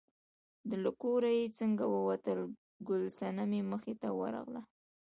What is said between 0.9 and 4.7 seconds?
کوره چې څنګه ووتل، ګل صنمې مخې ته ورغله.